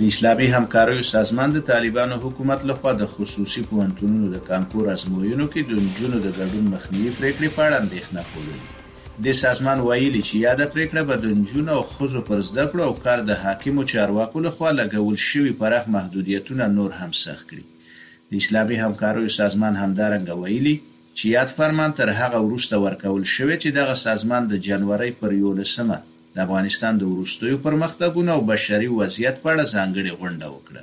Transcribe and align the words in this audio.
د 0.00 0.02
اسلامي 0.12 0.44
همکاریو 0.54 1.02
سازمان 1.06 1.54
د 1.54 1.60
طالبانو 1.68 2.16
حکومت 2.24 2.60
لخوا 2.70 2.90
د 2.98 3.06
خصوصي 3.12 3.62
پوهنتونونو 3.70 4.26
د 4.34 4.42
کانکور 4.48 4.90
ازموینو 4.92 5.46
کې 5.54 5.70
د 5.70 5.86
نجونو 5.86 6.18
د 6.26 6.34
ګډون 6.36 6.66
مخنیوي 6.74 7.14
پریکړې 7.14 7.56
په 7.56 7.64
اړه 7.64 7.80
اندېښنه 7.80 8.20
ښودلې 8.28 9.24
د 9.26 9.38
سازمان 9.40 9.80
ویلي 9.88 10.20
چې 10.28 10.42
یاده 10.44 10.66
پریکړه 10.76 11.02
به 11.08 11.16
د 11.24 11.32
نجونو 11.40 11.74
او 11.76 11.82
ښځو 11.96 12.22
پر 12.28 12.44
زده 12.50 12.66
کړو 12.74 12.84
او 12.90 12.94
کار 13.08 13.22
د 13.30 13.40
حاکمو 13.44 13.84
چارواکو 13.94 14.42
لخوا 14.46 14.70
لګول 14.82 15.18
شوي 15.24 15.54
پراخ 15.64 15.88
محدودیتونه 15.96 16.68
نور 16.76 16.94
هم 17.00 17.16
سخت 17.22 17.46
کړي 17.48 18.04
د 18.30 18.42
اسلامي 18.44 18.78
همکاریو 18.84 19.32
سازمان 19.38 19.80
همدارنګه 19.80 20.38
ویلي 20.44 20.76
چې 20.92 21.34
یاد 21.34 21.54
فرمان 21.58 21.96
تر 22.02 22.14
هغه 22.22 22.44
وروسته 22.46 22.80
ورکول 22.86 23.26
شوی 23.34 23.58
چې 23.58 23.80
دغه 23.80 23.98
سازمان 24.04 24.48
د 24.54 24.64
جنوري 24.68 25.10
پر 25.24 25.36
11مه 25.42 25.98
د 26.38 26.42
افغانستان 26.48 26.94
د 26.98 27.02
وروستیو 27.12 27.56
پرمختګونو 27.66 28.30
او 28.36 28.40
بشري 28.50 28.88
وضعیت 28.96 29.36
په 29.42 29.48
اړه 29.52 29.64
ځانګړي 29.74 30.10
غونډه 30.20 30.46
وکړه 30.54 30.82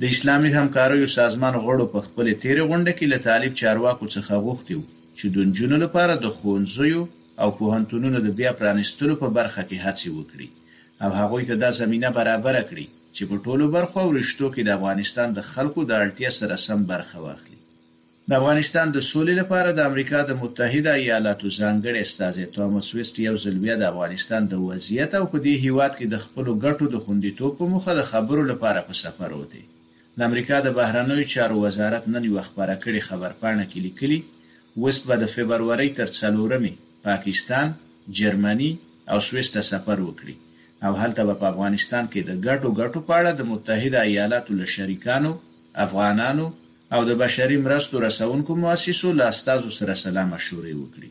د 0.00 0.02
اسلامي 0.14 0.50
همکاریو 0.58 1.08
سازمان 1.18 1.54
غړو 1.64 1.86
په 1.94 2.00
خپل 2.08 2.26
تیر 2.44 2.58
غونډه 2.68 2.92
کې 2.98 3.10
له 3.12 3.18
طالب 3.28 3.56
چارواکو 3.62 4.10
څخه 4.16 4.42
غوښتي 4.46 4.78
چې 5.18 5.26
د 5.36 5.50
جنونو 5.58 5.80
لپاره 5.84 6.14
د 6.24 6.26
خونځیو 6.36 7.02
او 7.42 7.48
پوهنتونونو 7.58 8.18
د 8.28 8.36
بیا 8.42 8.52
پرانستلو 8.62 9.18
په 9.24 9.28
برخه 9.40 9.60
کې 9.68 9.84
هڅې 9.86 10.08
وکړي 10.16 10.48
او 11.04 11.10
هغه 11.20 11.44
ته 11.50 11.54
د 11.64 11.74
زمينه 11.80 12.08
برابر 12.20 12.60
کړي 12.70 12.86
چې 13.16 13.22
په 13.28 13.34
ټولو 13.46 13.70
برخو 13.76 13.98
او 14.06 14.14
رشتو 14.20 14.54
کې 14.54 14.62
د 14.64 14.70
افغانستان 14.80 15.28
د 15.40 15.48
خلکو 15.54 15.80
د 15.86 15.92
اړتیا 16.02 16.36
سره 16.42 16.64
سم 16.68 16.90
برخه 16.92 17.16
واخلي 17.26 17.47
د 18.30 18.34
افغانستان 18.40 18.90
د 18.94 19.00
سولې 19.10 19.34
لپاره 19.40 19.68
د 19.76 19.80
امریکا 19.90 20.18
د 20.30 20.34
متحده 20.40 20.92
ایالاتو 21.02 21.52
ځانګړي 21.60 22.00
استازي 22.06 22.42
ټامس 22.56 22.88
ویست 22.96 23.20
یو 23.26 23.34
ځل 23.44 23.54
بیا 23.62 23.76
د 23.82 23.86
افغانستان 23.92 24.48
د 24.50 24.60
وضعیت 24.64 25.14
او 25.20 25.22
په 25.34 25.38
دې 25.46 25.54
هیواد 25.66 25.94
کې 25.98 26.10
د 26.14 26.20
خپل 26.24 26.46
ګټو 26.64 26.88
د 26.96 27.02
خوندیتوب 27.04 27.54
په 27.60 27.68
مخه 27.76 27.94
د 28.00 28.04
خبرو 28.10 28.42
لپاره 28.50 28.82
په 28.90 28.98
سفر 29.00 29.32
وتی 29.38 29.62
د 30.16 30.26
امریکا 30.28 30.60
د 30.68 30.74
بهرنوي 30.80 31.26
چارو 31.36 31.62
وزارت 31.64 32.08
نن 32.16 32.28
یو 32.30 32.44
خبره 32.50 32.76
کړې 32.84 33.06
خبر 33.08 33.38
پاڼه 33.44 33.64
کې 33.72 33.86
لیکلي 33.86 34.20
وست 34.86 35.08
به 35.10 35.20
د 35.24 35.32
فبرवरी 35.38 35.88
تر 36.02 36.12
څلورمې 36.20 37.02
پاکستان، 37.10 37.74
جرمني 38.22 38.70
او 39.12 39.20
سوئیس 39.30 39.52
ته 39.56 39.66
سفر 39.72 40.04
وکړي 40.08 40.36
او 40.86 40.92
هلته 41.04 41.30
په 41.34 41.52
افغانستان 41.54 42.12
کې 42.14 42.20
د 42.28 42.32
ګټو 42.46 42.78
ګټو 42.80 42.98
په 43.10 43.18
اړه 43.18 43.32
د 43.40 43.48
متحده 43.52 44.06
ایالاتو 44.12 44.60
له 44.62 44.72
شریکانو 44.78 45.36
افغانانو 45.88 46.52
او 46.94 47.00
د 47.08 47.16
بشري 47.20 47.56
مرستو 47.64 47.98
رسونکو 48.06 48.50
مؤسسو 48.64 49.10
له 49.20 49.24
استازو 49.34 49.70
سره 49.78 49.94
سلا 50.04 50.22
مشورې 50.32 50.72
وکړي 50.80 51.10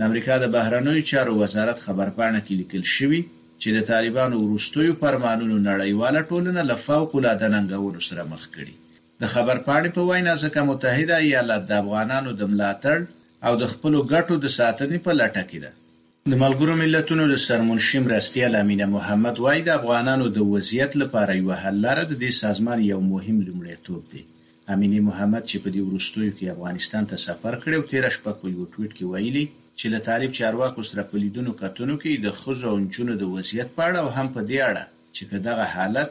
د 0.00 0.08
امریکا 0.08 0.34
د 0.42 0.50
بهرنیو 0.56 1.04
چارو 1.10 1.36
وزارت 1.42 1.78
خبرپاڼه 1.84 2.40
کې 2.46 2.58
لیکل 2.62 2.82
شوی 2.94 3.20
چې 3.62 3.68
د 3.76 3.86
طالبانو 3.90 4.40
وروستیو 4.40 4.96
پرمانونو 5.04 5.56
نړیواله 5.68 6.20
ټولنه 6.32 6.64
له 6.72 6.76
فوق 6.88 7.14
العاده 7.20 7.50
ننګونو 7.54 8.04
سره 8.08 8.26
مخ 8.32 8.44
کړي 8.56 9.00
د 9.24 9.32
خبرپاڼې 9.36 9.94
په 9.98 10.08
وینا 10.10 10.34
ځکه 10.42 10.66
متحده 10.72 11.20
ایالات 11.28 11.64
د 11.72 11.78
افغانانو 11.84 12.36
د 12.42 12.52
ملاتړ 12.52 13.08
او 13.46 13.56
د 13.64 13.72
خپلو 13.74 14.04
ګټو 14.12 14.42
د 14.44 14.54
ساتنې 14.56 15.04
په 15.08 15.16
لټه 15.22 15.48
کې 15.54 15.64
ده 15.64 16.34
د 16.34 16.42
ملګرو 16.44 16.76
ملتونو 16.82 17.30
د 17.32 17.40
سرمنشي 17.46 18.04
مرستیا 18.10 18.52
لامینه 18.58 18.90
محمد 18.98 19.42
وای 19.46 19.64
د 19.70 19.74
افغانانو 19.80 20.30
د 20.38 20.46
وضعیت 20.52 21.00
لپاره 21.04 21.40
یو 21.40 21.58
حل 21.64 21.82
لاره 21.88 22.06
د 22.06 22.14
دې 22.22 22.40
سازمان 22.44 22.86
یو 22.92 23.00
مهم 23.08 23.42
لومړیتوب 23.48 24.14
دی 24.14 24.24
امینې 24.72 25.00
محمد 25.08 25.42
چې 25.50 25.56
په 25.62 25.68
دې 25.74 25.80
وروستیو 25.88 26.30
کې 26.36 26.50
افغانستان 26.56 27.04
ته 27.10 27.16
سفر 27.26 27.54
کړی 27.64 27.74
او 27.78 27.84
13 27.88 28.14
شپه 28.16 28.32
په 28.42 28.46
یو 28.54 28.64
ټویټ 28.76 28.92
کې 28.96 29.08
ویلي 29.12 29.44
چې 29.80 29.86
له 29.94 29.98
طالب 30.08 30.30
چارواکو 30.38 30.82
سره 30.90 31.02
په 31.10 31.16
لیدونو 31.24 31.50
کتنو 31.62 31.94
کې 32.04 32.22
د 32.24 32.36
خزو 32.38 32.70
او 32.70 32.76
انجونو 32.82 33.14
د 33.22 33.32
وضعیت 33.34 33.68
په 33.76 33.82
اړه 33.88 33.98
او 34.04 34.08
هم 34.18 34.26
په 34.36 34.40
دې 34.50 34.58
اړه 34.68 34.84
چې 35.14 35.42
دغه 35.48 35.64
حالت 35.74 36.10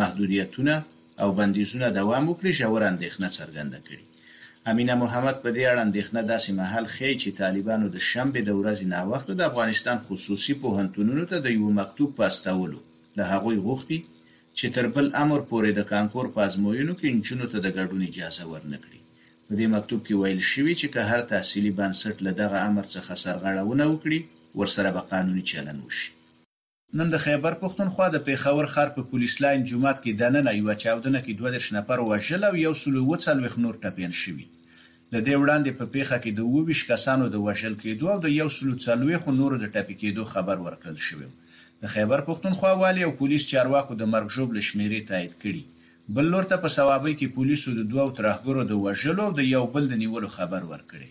محدودیتونه 0.00 0.74
او 1.22 1.28
بندیزونه 1.40 1.86
دوام 2.00 2.22
وکړي 2.28 2.52
ژور 2.60 2.82
اندېښنه 2.92 3.28
څرګنده 3.38 3.78
کړي 3.86 4.04
امینه 4.72 4.94
محمد 5.04 5.36
په 5.44 5.48
دې 5.56 5.64
اړه 5.72 5.80
اندېښنه 5.86 6.20
داسې 6.32 6.50
محل 6.60 6.84
خې 6.96 7.10
چې 7.22 7.30
طالبانو 7.42 7.86
د 7.94 7.98
شنبه 8.10 8.40
د 8.44 8.50
ورځې 8.60 8.86
ناوخت 8.94 9.30
د 9.36 9.40
افغانستان 9.50 9.98
خصوصي 10.08 10.54
پوهنتونونو 10.66 11.24
ته 11.32 11.36
د 11.44 11.48
یو 11.58 11.68
مکتوب 11.80 12.10
پاستولو 12.20 12.78
له 13.18 13.24
هغوی 13.32 13.60
غوښتي 13.66 13.98
چې 14.58 14.66
تر 14.74 14.86
بل 14.96 15.06
امر 15.20 15.40
پورې 15.52 15.70
د 15.76 15.84
کانکور 15.92 16.26
په 16.34 16.42
ازموینو 16.48 16.92
کې 16.98 17.12
انجونو 17.12 17.46
ته 17.54 17.62
د 17.64 17.72
ګډون 17.78 18.02
اجازه 18.08 18.44
ورنکړي 18.50 19.00
په 19.22 19.58
دې 19.60 19.70
مکتوب 19.74 20.02
کې 20.08 20.18
ویل 20.20 20.42
شوی 20.50 20.74
چې 20.80 20.92
که 20.96 21.06
هر 21.10 21.24
تحصیلي 21.32 21.72
بنسټ 21.80 22.22
له 22.28 22.34
دغه 22.42 22.60
امر 22.68 22.84
څخه 22.92 23.16
سرغړونه 23.24 23.88
وکړي 23.92 24.60
ورسره 24.62 24.92
به 24.98 25.10
قانوني 25.14 25.42
چلن 25.52 25.80
وشي 25.86 26.10
نن 27.00 27.10
د 27.14 27.22
خیبر 27.26 27.56
پښتونخوا 27.64 28.08
د 28.16 28.22
پیښور 28.28 28.70
ښار 28.76 28.94
په 28.98 29.08
پولیس 29.14 29.36
لاین 29.46 29.66
جمعات 29.72 29.98
کې 30.02 30.18
د 30.20 30.34
نن 30.36 30.50
یو 30.60 30.78
چاودنه 30.84 31.24
کې 31.24 31.40
دوه 31.40 31.54
درش 31.56 31.70
نفر 31.78 32.02
وژل 32.12 32.48
او 32.50 32.54
یو 32.64 32.74
سلو 32.82 33.04
وڅلوخ 33.10 33.58
نور 33.64 33.80
ټپین 33.86 34.16
شوی 34.24 34.46
د 34.52 35.22
دې 35.24 35.34
وړاندې 35.42 35.80
په 35.80 35.86
پیښه 35.94 36.16
کې 36.24 36.38
د 36.38 36.52
22 36.56 36.84
کسانو 36.92 37.28
د 37.36 37.44
وژل 37.48 37.80
کېدو 37.86 38.12
او 38.14 38.20
د 38.28 38.36
یو 38.40 38.50
سلو 38.60 38.78
څلوخ 38.86 39.30
نور 39.40 39.56
د 39.62 39.64
ټپی 39.78 39.96
کېدو 40.02 40.30
خبر 40.36 40.62
ورکړل 40.66 41.02
شوی 41.08 41.26
و 41.30 41.34
د 41.84 41.88
خیبر 41.92 42.20
پښتونخوا 42.26 42.68
والي 42.82 43.02
او 43.06 43.08
پولیس 43.16 43.42
چارواکو 43.48 43.96
د 44.02 44.08
مرګ 44.12 44.28
ژوب 44.36 44.52
لشمېرې 44.58 45.00
تایید 45.10 45.34
کړي 45.42 45.60
بل 46.18 46.30
لور 46.36 46.46
ته 46.54 46.58
په 46.62 46.70
ثوابي 46.76 47.12
کې 47.18 47.34
پولیسو 47.38 47.74
د 47.78 47.86
دوه 47.92 48.14
ترهګرو 48.20 48.64
د 48.72 48.80
وژلو 48.86 49.26
د 49.40 49.48
یو 49.54 49.62
بل 49.76 49.90
د 49.94 50.00
نیولو 50.04 50.32
خبر 50.40 50.68
ورکړي 50.72 51.10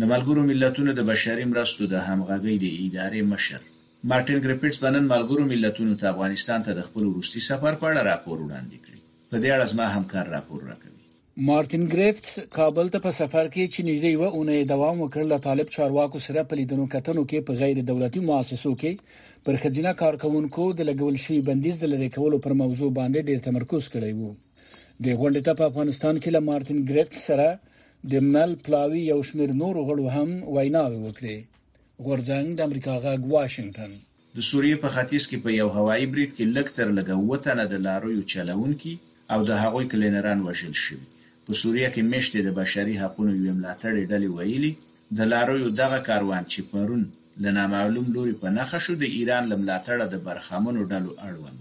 د 0.00 0.06
ملګرو 0.10 0.42
ملتونو 0.48 0.92
د 0.96 1.04
بشري 1.06 1.44
مرستو 1.52 1.86
د 1.92 2.02
همغږۍ 2.08 2.56
د 2.64 2.66
ادارې 2.82 3.22
مشر 3.30 3.64
مارټین 4.10 4.36
ګریفټس 4.44 4.76
بنن 4.82 5.06
ملګرو 5.12 5.46
ملتونو 5.52 5.96
ته 6.02 6.10
افغانستان 6.10 6.66
ته 6.66 6.74
د 6.78 6.84
خپل 6.90 7.06
روسي 7.14 7.40
سفر 7.46 7.78
په 7.80 7.88
اړه 7.90 8.04
راپور 8.10 8.36
وړاندې 8.44 8.84
کړی 8.84 9.02
په 9.32 9.40
دې 9.44 9.54
اړه 9.54 9.66
زما 9.72 9.88
همکار 9.94 10.30
راپور 10.36 10.62
راکوي 10.68 11.44
مارټین 11.48 11.88
ګریفټس 11.94 12.38
کابل 12.58 12.92
ته 12.94 13.02
په 13.08 13.16
سفر 13.18 13.50
کې 13.54 13.74
چې 13.74 13.88
نږدې 13.88 14.12
و 14.20 14.28
اونې 14.28 14.72
دوام 14.74 15.02
وکړ 15.04 15.26
له 15.32 15.42
طالب 15.48 15.72
چارواکو 15.78 16.22
سره 16.28 16.46
په 16.52 16.58
لیدنو 16.60 16.84
کتنو 16.96 17.24
کې 17.24 17.48
په 17.48 17.62
غیر 17.62 17.82
دولتي 17.92 18.22
مؤسسو 18.30 18.72
کې 18.82 19.44
پر 19.48 19.60
خزینه 19.64 19.94
کارکونکو 20.04 20.68
د 20.82 20.90
لګول 20.92 21.22
شوی 21.26 21.40
بندیز 21.50 21.80
د 21.82 21.92
لری 21.96 22.10
کولو 22.18 22.40
پر 22.46 22.54
موضوع 22.62 22.92
باندې 23.00 23.30
ډېر 23.30 23.46
تمرکز 23.48 23.90
کړی 23.96 24.12
وو 24.20 24.36
د 25.08 25.20
غونډې 25.20 25.48
ته 25.50 25.60
په 25.62 25.72
افغانستان 25.72 26.14
کې 26.18 26.36
له 26.38 26.46
مارټین 26.50 26.86
ګریفټس 26.92 27.32
سره 27.32 27.48
د 28.12 28.14
مل 28.34 28.54
پلاوی 28.64 29.00
یو 29.12 29.22
شمیر 29.28 29.52
نور 29.60 29.76
غړو 29.86 30.06
هم 30.16 30.30
ویناوي 30.54 30.98
وکړي 31.02 31.38
غورځنګ 32.04 32.46
د 32.58 32.60
امریکا 32.68 32.94
غاګ 33.04 33.20
واشنگټن 33.34 33.92
د 34.36 34.38
سوریې 34.50 34.76
په 34.82 34.88
خاطیس 34.94 35.24
کې 35.30 35.38
په 35.44 35.50
یو 35.60 35.68
هوایي 35.78 36.06
بریټ 36.14 36.30
کې 36.36 36.44
لکتر 36.56 36.86
لګوته 36.98 37.52
نه 37.60 37.64
د 37.72 37.80
لارویو 37.86 38.28
چلونکي 38.32 38.92
او 39.34 39.38
د 39.48 39.58
هغوی 39.62 39.86
کلینران 39.92 40.38
وژل 40.46 40.74
شوی 40.84 41.00
په 41.46 41.52
سوریه 41.62 41.88
کې 41.94 42.02
مشته 42.14 42.42
د 42.44 42.48
بشري 42.60 42.94
حقوقو 43.02 43.40
یو 43.46 43.54
ملاتړ 43.60 43.92
ډلې 44.10 44.28
ویلي 44.36 44.72
د 45.18 45.30
لارویو 45.32 45.70
دغه 45.82 45.98
کاروان 46.10 46.44
چې 46.52 46.60
پرون 46.72 47.02
لنا 47.46 47.64
معلوم 47.74 48.06
لوري 48.18 48.34
په 48.42 48.48
نخښه 48.58 48.78
شو 48.84 48.94
د 49.00 49.16
ایران 49.16 49.44
لملاتړه 49.52 50.04
د 50.14 50.22
برخمنو 50.28 50.86
ډلو 50.92 51.10
اړوند 51.30 51.58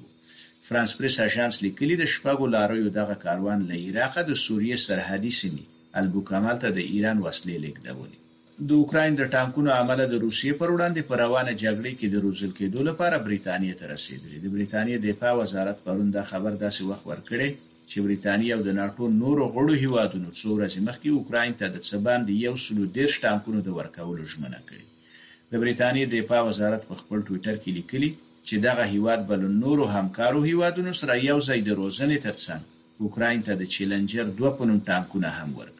فرانس 0.67 0.93
پریس 0.97 1.17
اژانس 1.29 1.55
لیکلي 1.65 1.95
د 2.01 2.05
شپږو 2.17 2.51
لارویو 2.57 2.93
دغه 3.01 3.15
کاروان 3.25 3.59
له 3.69 3.75
عراق 3.87 4.15
د 4.29 4.31
سوریې 4.45 4.75
سرحدي 4.89 5.33
سیمه 5.41 5.65
البوکرمل 5.99 6.57
ته 6.63 6.69
د 6.77 6.89
ایران 6.95 7.21
وسلې 7.25 7.63
لیږدولې 7.65 8.25
د 8.69 8.73
اوکراین 8.81 9.15
د 9.17 9.27
ټانکونو 9.35 9.69
عمله 9.77 10.05
د 10.11 10.19
روسیې 10.25 10.53
پر 10.61 10.71
وړاندې 10.73 11.07
په 11.09 11.15
روانه 11.23 11.53
جګړه 11.63 11.91
کې 11.99 12.11
د 12.13 12.23
روزل 12.25 12.51
کېدو 12.59 12.83
لپاره 12.89 13.19
بریتانیا 13.27 13.75
ته 13.81 13.89
رسیدلې 13.91 14.41
د 14.45 14.53
بریتانیا 14.55 14.97
دفاع 15.05 15.33
وزارت 15.39 15.83
پرون 15.87 16.11
دا 16.15 16.23
خبر 16.31 16.57
داسې 16.65 16.91
وخت 16.91 17.07
ورکړي 17.11 17.49
چې 17.91 18.05
بریتانیا 18.07 18.57
او 18.57 18.61
د 18.69 18.77
ناتو 18.79 19.09
نورو 19.21 19.47
غړو 19.57 19.77
هیوادونو 19.83 20.29
څو 20.39 20.49
ورځې 20.51 20.87
مخکې 20.89 21.17
اوکراین 21.19 21.57
ته 21.61 21.73
د 21.75 21.85
څبان 21.89 22.27
د 22.29 22.39
یو 22.47 22.53
سلو 22.65 22.87
ډیر 22.97 23.15
ټانکونو 23.25 23.63
د 23.69 23.77
ورکولو 23.79 24.27
ژمنه 24.33 24.61
کړې 24.69 25.53
د 25.53 25.63
بریتانیا 25.65 26.09
دفاع 26.15 26.41
وزارت 26.49 26.87
په 26.89 27.01
خپل 27.03 27.23
ټوئیټر 27.29 27.55
کې 27.63 27.77
لیکلي 27.79 28.11
چې 28.17 28.65
دغه 28.67 28.87
هیواد 28.95 29.25
بل 29.33 29.47
نورو 29.61 29.89
همکارو 29.95 30.45
هیوادونو 30.49 30.97
سره 31.03 31.21
یو 31.29 31.39
ځای 31.49 31.65
د 31.69 31.79
روزنې 31.81 32.27
ترڅنګ 32.27 33.05
اوکراین 33.05 33.41
ته 33.49 33.59
د 33.63 33.73
چیلنجر 33.77 34.31
2.5 34.43 34.77
ټانکونه 34.91 35.31
هم 35.39 35.51
ورکړي 35.57 35.76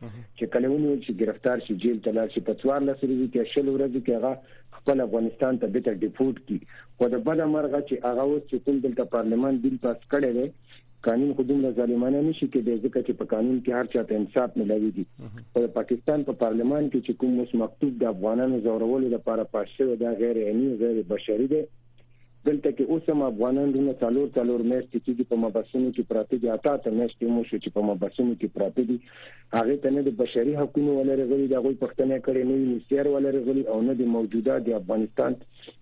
چې 0.05 0.47
کلهونو 0.55 0.89
چې 1.03 1.13
گرفتار 1.21 1.61
شي 1.67 1.75
جیل 1.83 2.01
ته 2.07 2.13
لاړ 2.17 2.33
شي 2.35 2.41
په 2.49 2.55
14 2.63 2.89
ورځې 2.89 3.29
کې 3.35 3.53
شل 3.53 3.69
ورځې 3.75 4.01
کې 4.07 4.17
هغه 4.17 4.33
خپل 4.81 5.03
افغانستان 5.05 5.61
ته 5.63 5.71
بیت 5.77 5.89
ډیپورت 6.03 6.41
کی 6.51 6.59
خو 6.99 7.09
د 7.15 7.23
بل 7.29 7.43
مرغه 7.55 7.81
چې 7.91 8.03
هغه 8.09 8.27
و 8.33 8.37
چې 8.51 8.65
کوم 8.67 8.83
دلته 8.87 9.07
پارلمان 9.15 9.61
بل 9.65 9.79
پاس 9.87 10.03
کړي 10.03 10.33
دی 10.41 10.85
قانون 11.09 11.33
خودم 11.39 11.59
له 11.67 11.71
ظالمانه 11.79 12.21
نشي 12.29 12.47
کې 12.51 12.61
د 12.69 12.79
ځکه 12.85 13.01
چې 13.07 13.19
په 13.23 13.31
قانون 13.33 13.57
کې 13.59 13.79
هر 13.79 13.91
چاته 13.95 14.21
انصاف 14.21 14.61
ملوي 14.63 14.93
دي 14.99 15.05
په 15.57 15.73
پاکستان 15.79 16.25
په 16.29 16.39
پا 16.39 16.41
پارلمان 16.45 16.89
کې 16.93 17.07
چې 17.07 17.21
کوم 17.21 17.35
مس 17.41 17.55
مکتوب 17.65 17.99
د 18.05 18.09
افغانانو 18.15 18.63
زورولو 18.69 19.13
لپاره 19.17 19.51
پاشوي 19.57 19.99
دا 20.05 20.15
غیر 20.23 20.41
عیني 20.45 20.73
غیر 20.85 21.03
بشري 21.15 21.51
دی 21.55 21.63
دلته 22.47 22.71
کې 22.79 22.95
اوس 22.95 23.07
هم 23.13 23.23
افغانان 23.27 23.71
دونه 23.77 23.93
څلور 24.01 24.27
څلور 24.35 24.63
میاشتې 24.71 24.99
چې 25.07 25.25
په 25.31 25.39
مباسمو 25.45 25.89
کې 25.95 26.05
پراته 26.11 26.37
دي 26.43 26.51
اته 26.57 26.75
ته 26.85 26.93
میاشتې 26.99 27.31
مو 27.37 27.41
شو 27.51 27.59
چې 27.65 27.75
په 27.79 27.87
مباسمو 27.89 28.35
کې 28.35 28.53
پراته 28.59 28.85
دي 28.91 28.97
هغه 29.57 29.77
ته 29.87 29.95
نه 29.97 30.05
د 30.09 30.15
بشري 30.21 30.55
حقوقو 30.59 30.95
ولر 30.99 31.23
غلي 31.31 31.49
د 31.53 31.65
غوي 31.65 31.79
پښتنې 31.85 32.21
کړي 32.27 32.45
نه 32.51 32.75
مستر 32.75 33.11
ولر 33.15 33.41
غلي 33.49 33.65
او 33.75 33.79
نه 33.89 33.97
د 34.03 34.13
موجوده 34.15 34.59
د 34.69 34.79
افغانستان 34.83 35.37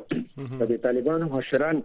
د 0.75 0.78
طالبانو 0.88 1.32
مشران 1.38 1.82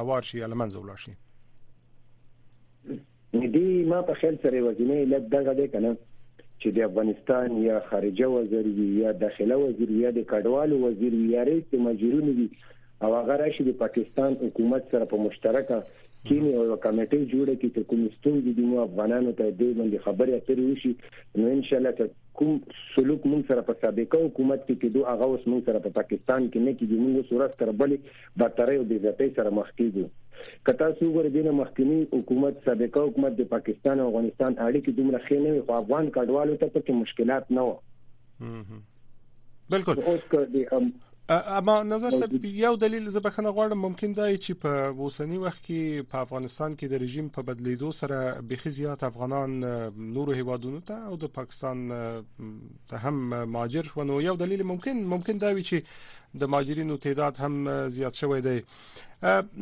هوار 0.00 0.28
شي 0.30 0.44
المنځ 0.48 0.82
ولا 0.82 0.96
شي 1.06 1.16
دې 2.90 3.88
ما 3.92 4.02
په 4.10 4.20
خیال 4.20 4.36
سره 4.44 4.60
وځنه 4.66 5.00
لږ 5.14 5.24
دغه 5.36 5.56
ده 5.60 5.72
کنه 5.72 5.96
چې 6.60 6.68
د 6.76 6.78
افغانستان 6.88 7.48
یا 7.68 7.76
خارجه 7.88 8.26
وزیر 8.36 8.66
یا 9.02 9.10
داخله 9.24 9.54
وزیر 9.64 9.88
یا 10.02 10.10
د 10.18 10.20
کډوالو 10.30 10.76
وزیر 10.86 11.12
یا 11.34 11.42
رئیس 11.50 11.68
مجرون 11.88 12.26
دي 12.38 12.46
او 13.04 13.10
هغه 13.20 13.34
راشي 13.42 13.62
د 13.66 13.72
پاکستان 13.82 14.30
حکومت 14.44 14.82
سره 14.92 15.04
په 15.12 15.16
مشترکه 15.26 15.78
کینی 16.28 16.52
او 16.60 16.64
کمیټه 16.84 17.26
جوړه 17.32 17.54
کی 17.62 17.68
چې 17.74 17.90
کوم 17.90 18.04
ستونزې 18.18 18.52
د 18.58 18.68
مو 18.70 18.78
افغانانو 18.84 19.34
ته 19.40 19.48
د 19.58 19.60
باندې 19.78 20.04
خبرې 20.06 20.38
اترې 20.38 20.64
وشي 20.68 20.92
نو 21.42 21.50
ان 21.56 21.60
شاء 21.68 21.78
الله 21.80 22.06
کوم 22.40 22.56
سلوک 22.94 23.28
مون 23.32 23.44
سره 23.50 23.64
په 23.68 23.76
سابقه 23.82 24.20
حکومت 24.24 24.64
کې 24.64 24.80
کېدو 24.82 25.04
هغه 25.10 25.28
اوس 25.34 25.44
مون 25.52 25.60
سره 25.68 25.80
په 25.86 25.92
پاکستان 25.98 26.40
کې 26.40 26.58
نه 26.66 26.72
کېږي 26.78 26.98
موږ 27.02 27.14
سورس 27.30 27.52
تر 27.62 27.70
بلې 27.82 27.96
بدترې 28.42 28.76
او 28.82 28.88
بېځتۍ 28.90 29.30
سره 29.38 29.54
مخ 29.60 29.70
کېږو 29.70 30.04
کتا 30.70 30.90
څو 31.00 31.06
ور 31.18 31.26
دینه 31.36 31.50
مخکنی 31.62 32.00
حکومت 32.16 32.54
سابقه 32.68 33.00
حکومت 33.10 33.32
د 33.40 33.42
پاکستان 33.54 33.96
او 34.06 34.08
افغانستان 34.10 34.52
اړیکې 34.66 34.90
دومره 35.00 35.18
ښې 35.26 35.38
نه 35.46 35.50
وي 35.56 35.62
خو 35.66 35.72
افغان 35.82 36.04
کډوالو 36.18 36.54
ته 36.62 36.66
پکې 36.66 36.92
مشکلات 37.06 37.44
نه 37.58 37.62
و 37.70 37.72
بالکل 39.76 39.94
اوس 40.12 40.22
کړي 40.34 40.62
اما 41.28 41.82
نظر 41.82 42.10
صاحب 42.10 42.44
یو 42.44 42.76
دلیل 42.76 43.10
زه 43.10 43.20
بخنه 43.20 43.50
غواړم 43.50 43.76
ممکن 43.78 44.12
دا 44.12 44.26
چې 44.36 44.54
په 44.62 44.92
اوسنی 45.04 45.36
وخت 45.44 45.62
کې 45.66 46.04
په 46.12 46.18
افغانستان 46.26 46.76
کې 46.76 46.90
د 46.92 47.00
رژیم 47.04 47.28
په 47.36 47.42
بدلیدو 47.48 47.90
سره 48.00 48.20
بخي 48.52 48.70
زیات 48.76 49.02
افغانان 49.08 49.56
نورو 50.18 50.36
هیوادونو 50.42 50.80
ته 50.90 51.10
او 51.10 51.16
د 51.24 51.32
پاکستان 51.40 51.82
ته 51.94 53.00
هم 53.06 53.18
مهاجر 53.56 53.90
شو 53.90 54.06
نو 54.12 54.20
یو 54.28 54.36
دلیل 54.46 54.62
ممکن 54.74 55.02
ممکن 55.16 55.42
دا 55.46 55.50
وي 55.56 55.66
چې 55.72 56.40
د 56.44 56.52
مهاجرینو 56.56 57.00
تعداد 57.08 57.42
هم 57.46 57.58
زیات 57.98 58.22
شوی 58.24 58.40
دی 58.48 58.56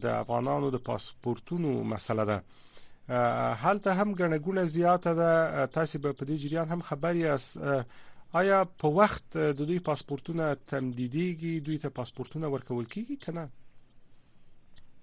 د 0.04 0.06
افغانانو 0.22 0.70
د 0.74 0.78
پاسپورتونو 0.88 1.70
مسله 1.94 2.24
ده 2.30 2.38
هلته 3.62 3.90
هم 4.00 4.12
ګڼګونه 4.18 4.62
زیاته 4.76 5.14
ده 5.20 5.32
تاسو 5.78 5.98
به 6.04 6.12
په 6.18 6.24
دې 6.30 6.36
جریان 6.44 6.68
هم 6.72 6.80
خبري 6.90 7.24
اس 7.34 7.48
آیا 8.40 8.60
په 8.82 8.88
وخت 8.98 9.36
د 9.36 9.58
دوی 9.68 9.78
پاسپورتونه 9.88 10.46
تمدیدیږي 10.54 11.54
دوی 11.66 11.78
ته 11.82 11.88
پاسپورتونه 11.98 12.46
ورکول 12.54 12.84
کیږي 12.94 13.16
کنه 13.26 13.48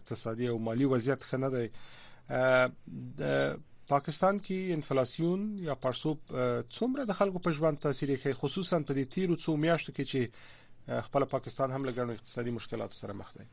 اقتصادي 0.00 0.46
او 0.50 0.58
مالی 0.66 0.86
وضعیت 0.92 1.24
خنه 1.30 1.48
دی 1.54 1.62
د 3.22 3.56
پاکستان 3.94 4.36
کې 4.44 4.78
انفلیسیون 4.78 5.48
یا 5.68 5.74
پرسوب 5.86 6.20
څومره 6.28 7.06
د 7.10 7.18
خلکو 7.20 7.42
په 7.48 7.56
ژوند 7.58 7.80
تاثیر 7.86 8.12
کوي 8.24 8.34
خصوصا 8.42 8.78
په 8.90 8.96
دې 8.98 9.14
تیرو 9.14 9.38
څو 9.44 9.56
میاشتو 9.64 9.94
کې 9.96 10.10
چې 10.10 11.06
خپل 11.08 11.26
پاکستان 11.34 11.74
هم 11.76 11.82
لګړنو 11.90 12.20
اقتصادي 12.20 12.54
مشکلات 12.58 12.94
سره 13.00 13.16
مخ 13.22 13.32
دی 13.40 13.48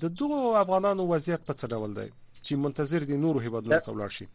د 0.02 0.04
دوه 0.20 0.58
افغانانو 0.64 1.08
وضعیت 1.12 1.42
په 1.46 1.54
څه 1.54 1.64
ډول 1.74 1.90
دی 2.00 2.08
چې 2.46 2.58
منتظر 2.64 3.04
دي 3.12 3.16
نورو 3.26 3.38
هیوادونو 3.46 3.80
ته 3.84 3.92
ولاړ 3.96 4.10
شي 4.18 4.26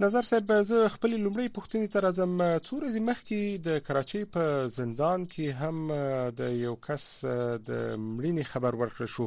نظر 0.00 0.20
صاحب 0.26 0.52
زه 0.68 0.88
خپل 0.92 1.12
لومړی 1.22 1.48
پوښتنې 1.56 1.88
ته 1.94 2.02
راځم 2.02 2.36
څو 2.68 2.76
ورځې 2.76 3.00
مخکې 3.08 3.40
د 3.64 3.80
کراچۍ 3.88 4.28
په 4.36 4.70
زندان 4.76 5.26
کې 5.32 5.58
هم 5.62 5.82
د 6.38 6.54
یو 6.60 6.70
کس 6.86 7.02
د 7.24 7.74
مړینې 8.04 8.46
خبر 8.52 8.78
ورکړ 8.82 9.10
شو 9.16 9.26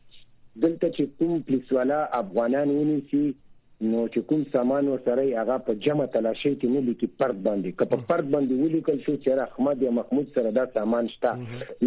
دلته 0.68 0.92
چې 0.98 1.14
کوم 1.20 1.38
پولیس 1.50 1.72
والا 1.80 2.00
افغانان 2.24 2.76
ونی 2.78 3.00
چې 3.10 3.34
نو 3.82 4.00
چې 4.08 4.26
کوم 4.30 4.42
سامان 4.54 4.88
ورسره 4.90 5.22
هغه 5.38 5.54
په 5.68 5.76
جمع 5.84 6.06
تلاشي 6.16 6.50
کې 6.50 6.72
نه 6.74 6.82
لیکي 6.88 7.08
پرد 7.22 7.38
باندې 7.46 7.78
که 7.78 7.86
په 7.94 8.10
پرد 8.10 8.28
باندې 8.34 8.66
ولیکل 8.66 8.98
شو 9.06 9.14
چې 9.24 9.40
احمد 9.46 9.80
یا 9.86 9.94
محمود 10.00 10.28
سره 10.36 10.52
دا 10.58 10.66
سامان 10.76 11.08
شته 11.14 11.32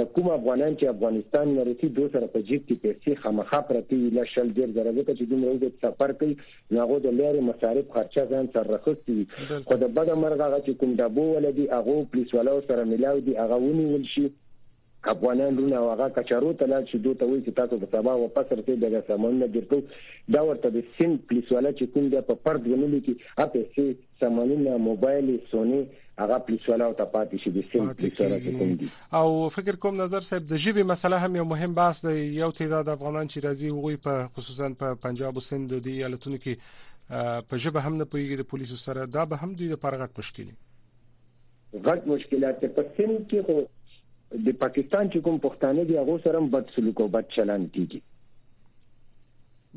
دا 0.01 0.05
کوم 0.19 0.29
افغانان 0.35 0.75
چې 0.79 0.93
افغانستان 0.97 1.49
نه 1.55 1.67
رسي 1.71 1.91
دوه 2.01 2.13
سره 2.17 2.31
په 2.35 2.47
جیب 2.51 2.67
کې 2.67 2.83
پیسې 2.87 3.23
خامخا 3.23 3.61
پرتی 3.71 4.01
لا 4.19 4.27
شل 4.35 4.53
ډیر 4.59 4.75
درجه 4.81 5.07
چې 5.07 5.33
دومره 5.33 5.57
د 5.65 5.73
سفر 5.87 6.17
کوي 6.19 6.35
نو 6.35 6.83
هغه 6.85 7.01
د 7.07 7.17
لارې 7.21 7.49
مصارف 7.53 7.95
خرچه 7.97 8.29
ځان 8.35 8.53
سره 8.53 8.75
راخستي 8.77 9.19
خو 9.71 9.81
د 9.87 9.95
بده 9.97 10.21
مرغه 10.27 10.49
چې 10.61 10.79
کوم 10.83 10.97
د 11.03 11.11
تابو 11.13 11.35
ولدي 11.37 11.65
هغه 11.71 12.07
پولیس 12.13 12.33
والو 12.33 12.61
سره 12.67 12.83
ملاو 12.91 13.19
دي 13.25 13.35
هغه 13.37 13.55
ونیول 13.63 14.05
شي 14.13 14.25
افغانان 15.11 15.57
رونه 15.59 15.79
هغه 15.79 16.09
کچارو 16.15 16.51
ته 16.59 16.65
لاړ 16.71 16.85
شي 16.91 16.97
دوته 17.07 17.25
وایي 17.29 17.43
چې 17.45 17.53
تاسو 17.57 17.77
په 17.77 17.85
سبا 17.95 18.13
واپس 18.21 18.51
رسید 18.59 18.79
دغه 18.85 19.01
سامانونه 19.07 19.47
ګرځو 19.55 20.29
دا 20.35 20.41
ورته 20.47 20.71
د 20.77 20.85
سیم 20.97 21.15
پولیس 21.31 21.51
والا 21.55 21.73
چې 21.73 21.93
کوم 21.95 22.07
د 22.13 22.25
په 22.31 22.39
پرد 22.47 22.69
غنلو 22.71 23.01
کې 23.05 23.45
اته 23.45 23.65
سي 23.75 23.85
سامانونه 24.23 24.77
موبایل 24.87 25.29
سونی 25.53 25.81
هغه 26.23 26.39
پولیس 26.49 26.69
والا 26.73 26.89
او 26.93 26.97
ته 27.01 27.09
پاتې 27.13 27.43
شي 27.45 27.53
د 27.59 27.67
سیم 27.75 27.93
پولیس 28.01 28.23
والا 28.25 28.41
چې 28.47 28.63
کوم 28.63 28.73
دي 28.81 28.89
او 29.21 29.49
فکر 29.59 29.79
کوم 29.85 30.01
نظر 30.03 30.27
صاحب 30.31 30.49
د 30.55 30.63
جيبي 30.67 30.87
مسله 30.95 31.21
هم 31.25 31.39
یو 31.43 31.47
مهم 31.53 31.77
بحث 31.83 32.03
دی 32.09 32.17
یو 32.39 32.51
تعداد 32.63 32.93
افغانان 32.97 33.33
چې 33.35 33.47
راځي 33.47 33.71
هغوی 33.75 34.01
په 34.09 34.27
خصوصا 34.39 34.73
په 34.85 35.01
پنجاب 35.07 35.41
او 35.43 35.47
سند 35.51 35.79
دي 35.89 35.97
ایالتونو 36.01 36.41
کې 36.43 37.47
په 37.53 37.65
جبه 37.67 37.89
هم 37.89 38.01
نه 38.01 38.11
پويږي 38.11 38.43
د 38.45 38.51
پولیسو 38.55 38.81
سره 38.89 39.09
دا 39.17 39.29
به 39.33 39.35
هم 39.45 39.59
دوی 39.61 39.73
د 39.77 39.85
پرغټ 39.87 40.23
مشکلي 40.25 40.53
غټ 41.85 42.05
مشکلات 42.11 42.59
ته 42.63 42.73
پسند 42.77 43.21
کې 43.31 43.45
خو 43.47 44.41
د 44.47 44.57
پاکستان 44.63 45.09
چې 45.13 45.21
کوم 45.27 45.37
پښتانه 45.45 45.85
دي 45.91 45.97
هغه 45.99 46.17
سره 46.25 46.41
بد 46.57 46.73
سلوک 46.75 47.01
او 47.01 47.07
بد 47.15 47.31
چلند 47.37 47.69
کیږي 47.77 48.01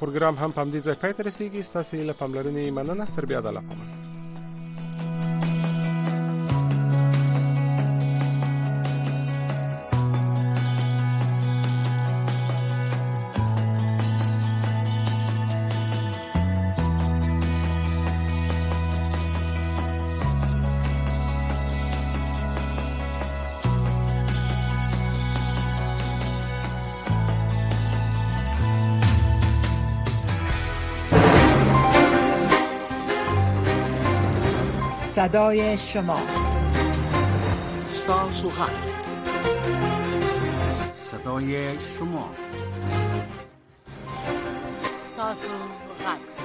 پروګرام 0.00 0.34
هم 0.42 0.50
په 0.56 0.60
همدې 0.62 0.80
ځای 0.86 0.96
پای 1.02 1.12
ته 1.16 1.22
رسیږي 1.28 1.60
ستاسو 1.70 1.94
له 2.08 2.14
پاملرنې 2.20 2.64
مننه 2.76 3.06
تر 3.16 3.24
بیا 3.30 3.40
د 3.44 3.50
الله 3.50 3.64
صدای 35.18 35.78
شما 35.78 36.22
ستا 37.88 38.30
سخن 38.30 38.72
صدای 41.10 41.78
شما 41.78 42.30
ستا 45.08 45.34
سخن 45.34 46.37